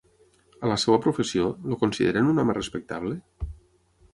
A 0.61 0.69
la 0.71 0.77
seva 0.83 0.99
professió, 1.03 1.51
el 1.73 1.79
consideren 1.83 2.33
un 2.33 2.45
home 2.45 2.57
respectable? 2.59 3.19